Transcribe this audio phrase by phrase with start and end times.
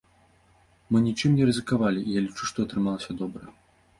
[0.93, 3.45] Мы нічым не рызыкавалі, і я лічу, што атрымалася добра.